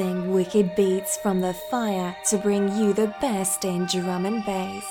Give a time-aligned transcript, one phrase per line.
[0.00, 4.84] raising wicked beats from the fire to bring you the best in drum and bass.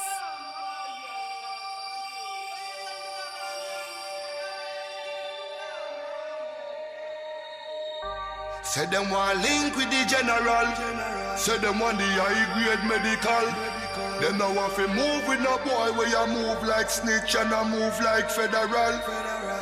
[8.64, 11.38] Say them want link with the general.
[11.38, 13.80] Say them want the high grade medical.
[14.22, 17.64] Them no want to move with no boy where you move like snitch and I
[17.68, 19.00] move like federal.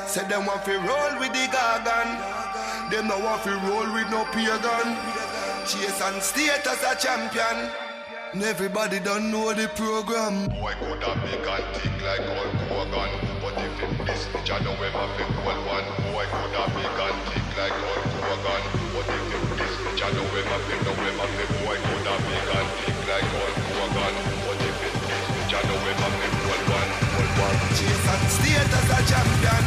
[0.07, 2.89] Say them want to roll with the gargan.
[2.91, 5.26] Them no want to roll with no pagan.
[5.67, 7.69] Chase and Status a champion.
[8.31, 10.47] And everybody don't know the program.
[10.47, 13.11] Boy could have big and thick like Hulk Hogan.
[13.43, 15.87] But if him miss me, I know him have a cool one.
[16.07, 18.63] Boy could have big and thick like Hulk Hogan.
[18.95, 22.07] But if him me, I know him have a know him have a Boy could
[22.07, 24.15] have big and thick like Hulk Hogan.
[24.47, 26.36] But if him miss me, I know him have a
[27.47, 29.63] And state as a champion.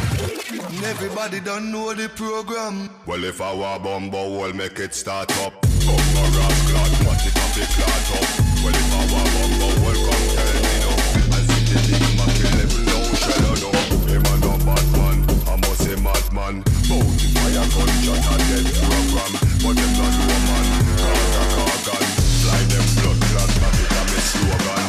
[0.85, 2.89] Everybody don't know the program.
[3.07, 5.53] Well if I were bumbo, we'll make it start up.
[5.85, 8.27] Bumbo rap clot, what it have a clot up.
[8.61, 10.91] Well if I were bumbo, well come tell me no
[11.33, 13.69] I see the big Mac 11 no shell no
[14.09, 15.17] Him a no bad man,
[15.49, 19.31] I must say madman Bounty fire gunshot a dead program.
[19.61, 20.67] But them not know man,
[21.01, 22.05] Carter Cargan
[22.45, 24.80] Fly them blood clot, that it a me slogan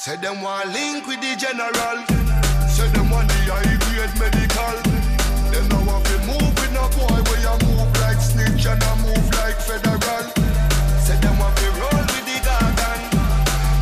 [0.00, 2.00] Say them want link with the general.
[2.72, 4.76] Say them want the high grade medical.
[5.52, 8.92] Them no want to move with no boy where you move like snitch and I
[9.04, 10.24] move like federal.
[11.04, 13.00] Say them want to roll with the gargan.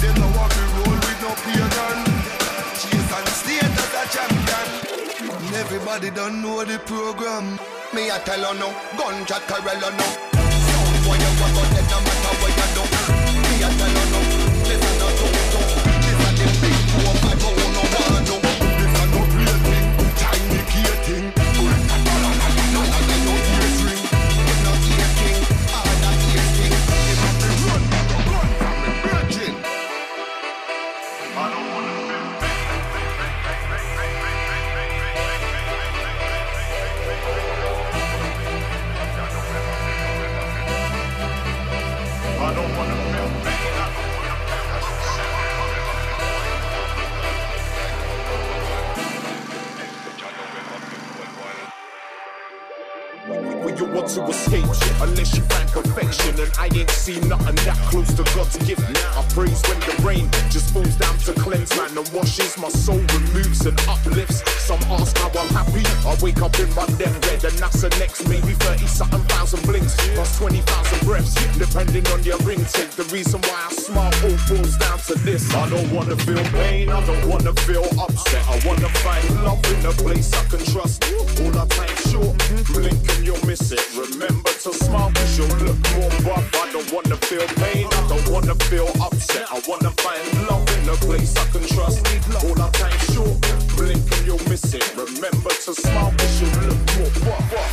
[0.03, 1.99] Them no want to roll with no pagan.
[2.75, 4.67] Chase and Status a champion.
[5.39, 7.63] And everybody don't know the program.
[7.95, 10.38] Me I tell you no, gunshot Corella no.
[53.89, 54.65] You want to escape
[55.01, 56.41] Unless you find perfection.
[56.41, 58.83] And I ain't seen nothing that close to God's gift.
[59.17, 62.99] I praise when the rain just falls down to cleanse man And washes my soul,
[62.99, 64.43] removes and uplifts.
[64.65, 65.85] Some ask how I'm happy.
[66.07, 69.97] I wake up in my deathbed And that's the next maybe 30 something thousand blinks.
[70.15, 74.77] Plus 20,000 breaths Depending on your ring take The reason why I smile all falls
[74.77, 75.55] down to this.
[75.55, 78.45] I don't wanna feel pain I don't wanna feel upset.
[78.49, 81.05] I wanna find love in a place I can trust.
[81.41, 82.37] All our time's short
[82.73, 86.93] Blink and you'll miss it Remember to smile cause you'll look more buff I don't
[86.93, 89.47] wanna feel pain I don't wanna feel upset.
[89.51, 92.07] I wanna find love in a place I can trust.
[92.45, 93.41] All our time's short
[93.77, 94.85] Blink and you'll miss it.
[94.97, 97.69] Remember to smile cause you'll look more buff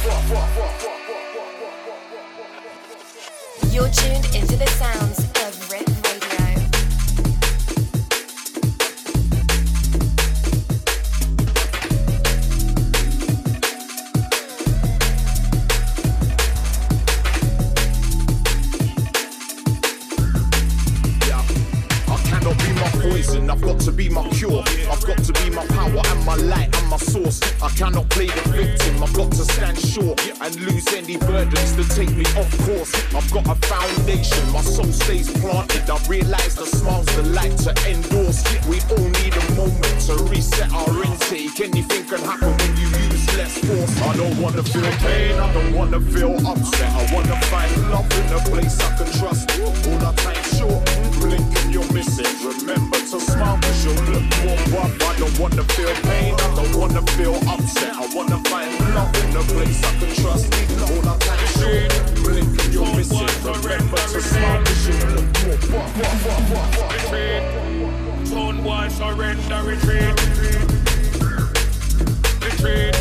[3.72, 5.35] You're tuned into the sounds
[23.56, 24.64] I've got to be my cure.
[24.92, 27.40] I've got to be my power and my light and my source.
[27.64, 31.88] I cannot play the victim, I've got to stand sure and lose any burdens to
[31.96, 32.92] take me off course.
[33.16, 35.90] I've got a foundation, my soul stays planted.
[35.90, 38.44] I realize the smiles the light to endorse.
[38.68, 41.62] We all need a moment to reset our intake.
[41.62, 44.02] Anything can happen when you use less force.
[44.02, 46.92] I don't wanna feel pain, I don't wanna feel upset.
[46.92, 49.48] I wanna find love in a place I can trust.
[49.62, 50.84] All our time short,
[51.26, 52.30] blink and you'll miss it.
[52.44, 54.26] Remember to smile cause you'll look
[54.70, 54.92] more up.
[55.02, 57.94] I don't wanna feel pain, I don't wanna feel upset.
[57.96, 60.46] I wanna find love in a place I can trust.
[60.86, 63.34] All I've can is blink and you'll miss it.
[63.44, 66.26] Remember to smile cause you'll look more up.
[66.94, 67.44] Retreat,
[68.30, 70.14] turn one, surrender, retreat.
[72.46, 72.94] Retreat,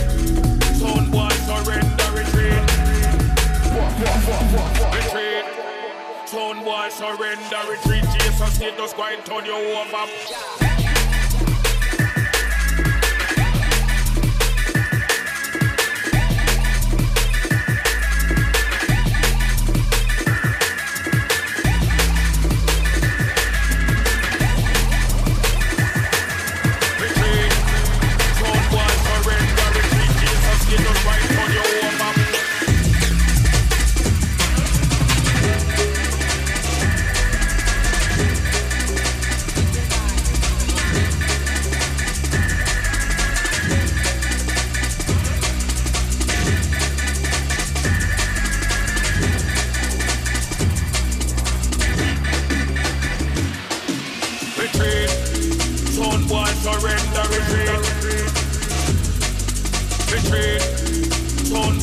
[0.81, 2.63] turn one, surrender, retreat.
[3.75, 4.84] What, what, what, what, what?
[6.35, 10.84] town, boy, surrender, retreat, chase, and status, quiet, and turn you over.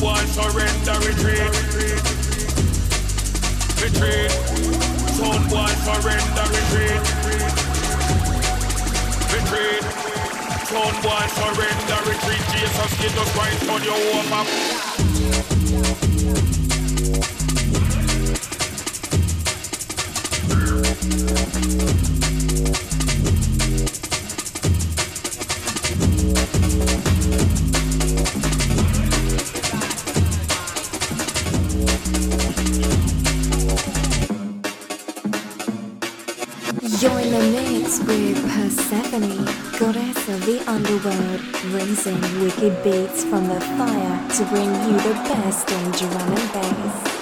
[0.02, 1.52] boy surrender, retreat.
[3.80, 4.30] Retreat.
[5.14, 7.02] Sound boy surrender, retreat.
[9.30, 9.82] Retreat.
[10.66, 12.42] Sound boy surrender, retreat.
[12.50, 14.81] Jesus, Jesus Christ, on your warm up.
[37.32, 39.46] In a mix with Persephone,
[39.78, 41.40] goddess of the underworld,
[41.72, 47.21] raising wicked beats from the fire to bring you the best in drum and bass.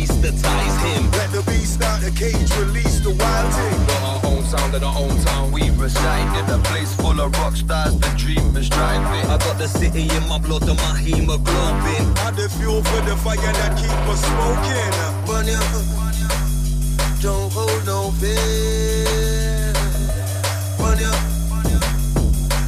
[0.00, 1.10] beastatize him.
[1.12, 3.86] Let the beast out the cage, release the wild thing.
[3.86, 7.32] Got our own sound in our own town, we reside in a place full of
[7.38, 9.30] rock stars, the dreamers driving.
[9.30, 12.04] I got the city in my blood and my hemoglobin.
[12.18, 14.92] I the fuel for the fire that keep us smoking.
[15.28, 15.60] Run ya,
[17.20, 19.72] don't hold no fear.
[20.80, 21.12] Run ya,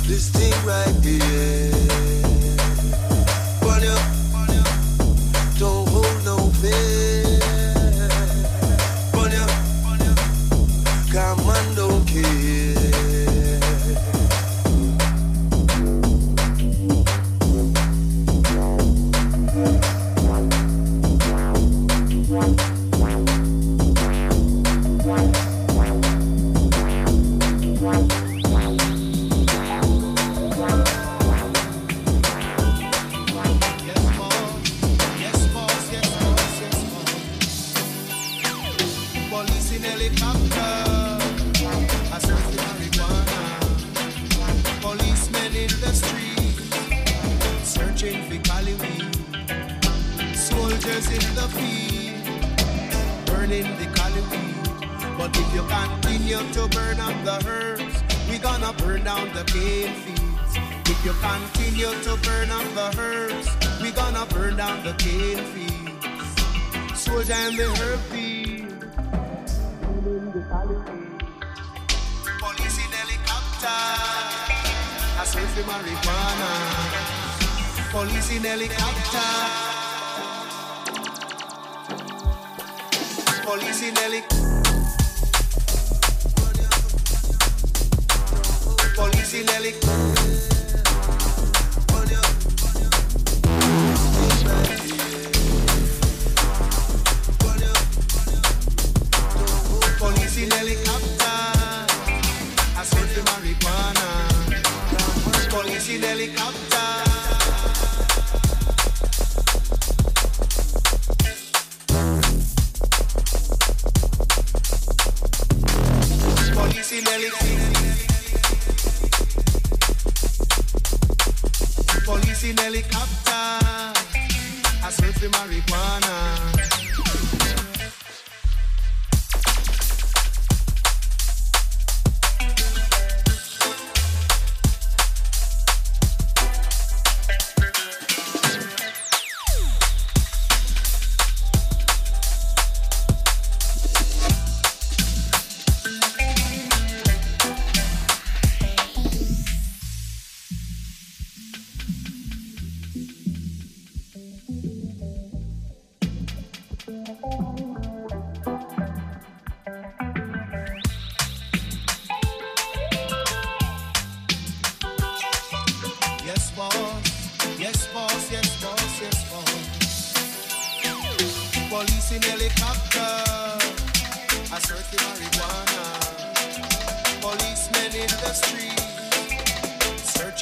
[0.07, 1.72] this thing right here.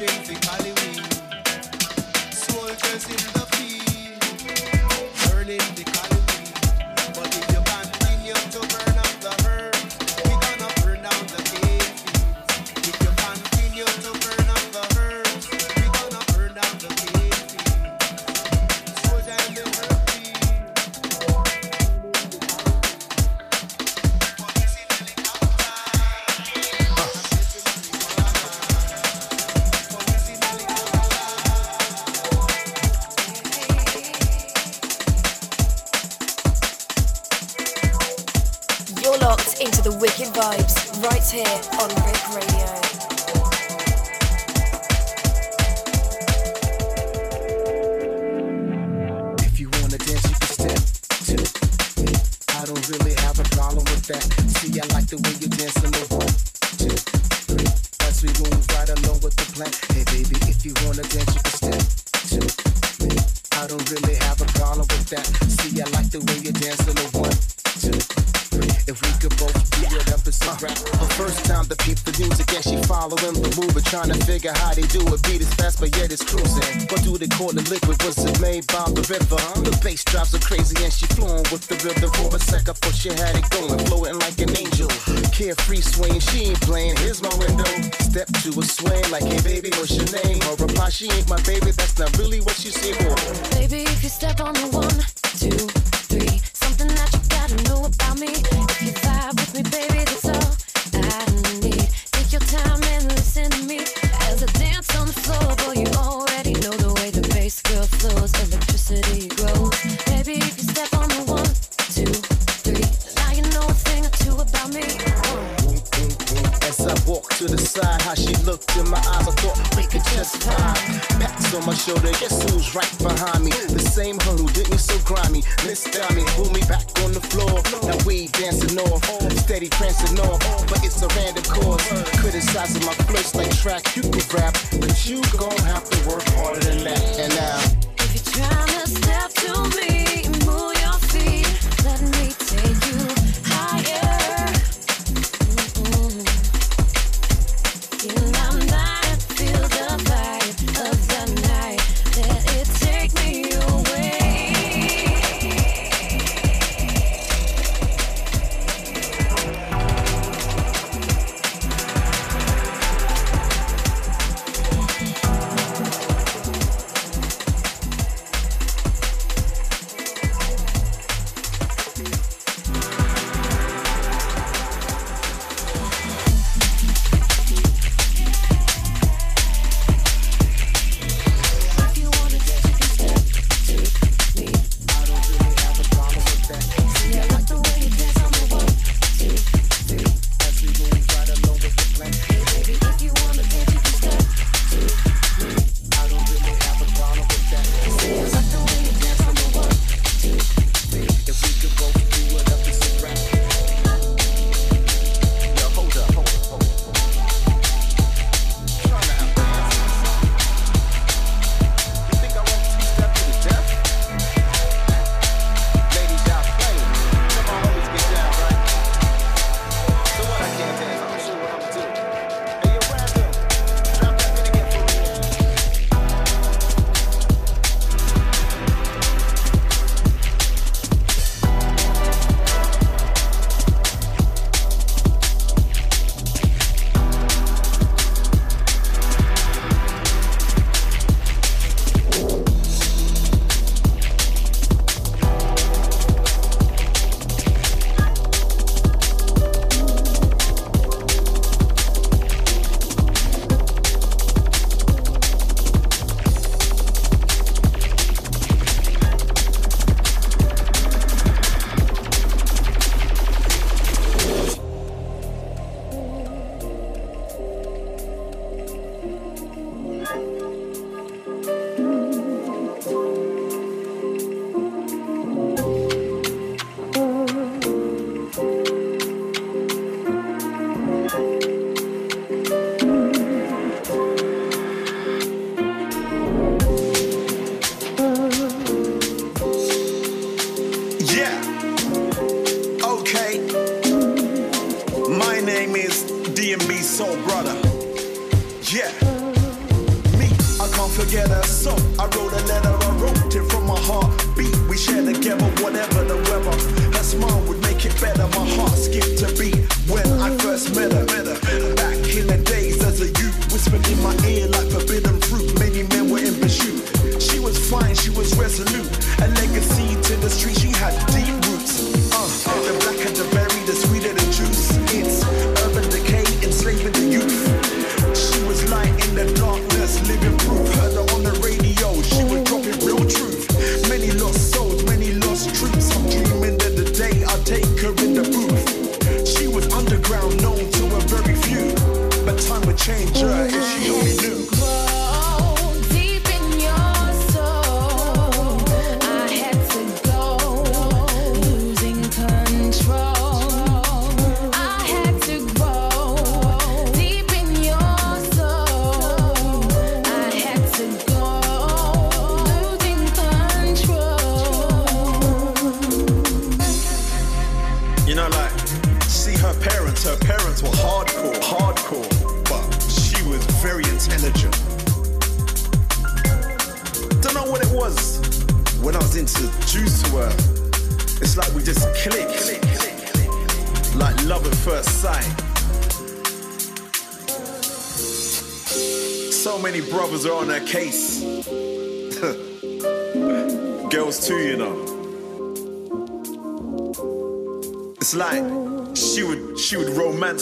[0.06, 1.04] for Halloween.
[2.32, 3.39] Soul curse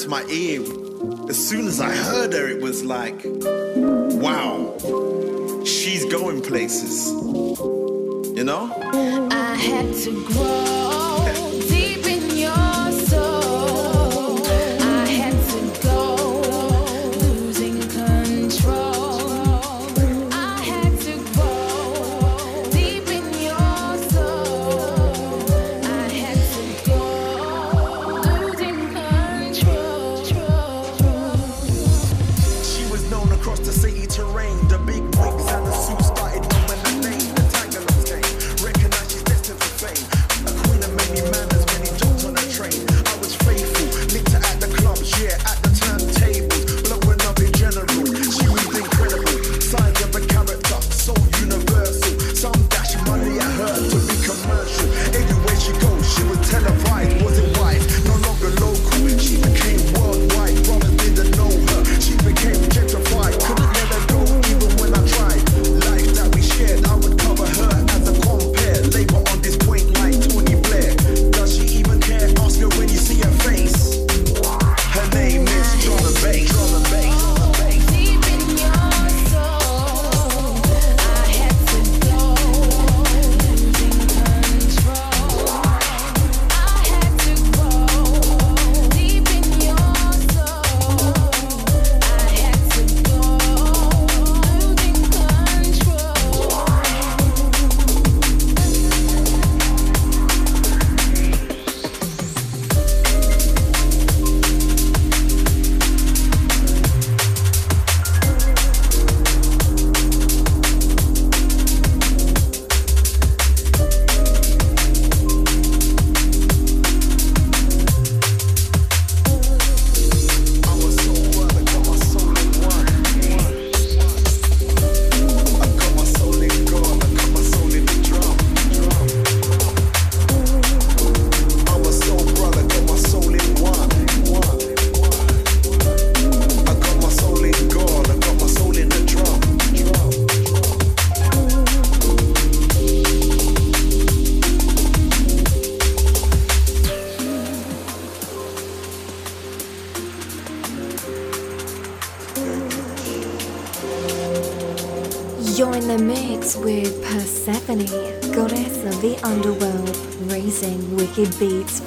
[0.08, 0.62] my ear,
[1.28, 4.74] as soon as I heard her, it was like, wow,
[5.64, 7.08] she's going places.
[8.36, 8.72] You know?
[9.30, 11.74] I had to grow.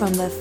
[0.02, 0.41] from the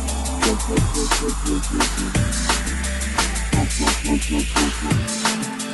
[0.43, 0.69] Thank
[5.65, 5.70] you.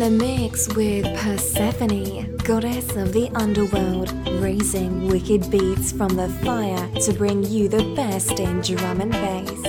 [0.00, 4.10] the mix with Persephone, goddess of the underworld,
[4.40, 9.59] raising wicked beats from the fire to bring you the best in drum and bass.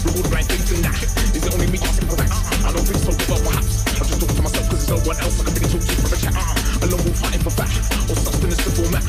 [0.00, 1.78] It only me
[2.08, 2.30] for that?
[2.64, 3.12] I don't think so.
[3.12, 6.54] Perhaps I'm just talking to there's no one else I can really talk to ah,
[6.84, 7.52] alone fighting for
[8.80, 9.04] format.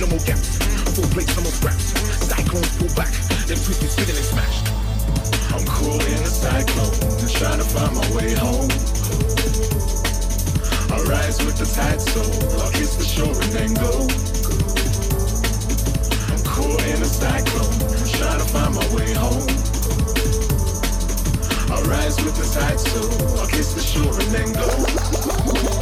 [0.00, 0.56] No more gaps.
[0.96, 1.92] Full plates, no more scraps.
[2.24, 3.12] Cyclones pull back.
[3.50, 3.58] And
[4.24, 4.66] smashed.
[5.52, 8.70] I'm cool in a cyclone trying to find my way home.
[10.92, 12.20] I rise with the tide, so
[12.60, 14.08] I'll kiss the shore and then go.
[16.48, 17.74] Caught in a cyclone,
[18.08, 19.69] trying to find my way home
[21.90, 23.00] rise with the tide, so
[23.40, 25.79] I'll kiss the shore and then go.